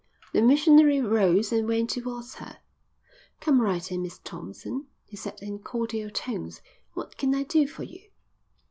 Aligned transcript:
The 0.33 0.41
missionary 0.41 0.99
rose 0.99 1.51
and 1.53 1.67
went 1.67 1.91
towards 1.91 2.33
her. 2.41 2.57
"Come 3.39 3.61
right 3.61 3.91
in, 3.91 4.01
Miss 4.01 4.17
Thompson," 4.17 4.87
he 5.05 5.15
said 5.15 5.39
in 5.43 5.59
cordial 5.59 6.09
tones. 6.09 6.59
"What 6.93 7.19
can 7.19 7.35
I 7.35 7.43
do 7.43 7.67
for 7.67 7.83
you?" 7.83 8.01